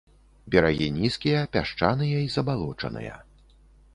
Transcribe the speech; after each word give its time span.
Берагі 0.53 0.85
нізкія, 0.95 1.43
пясчаныя 1.57 2.23
і 2.29 2.33
забалочаныя. 2.37 3.13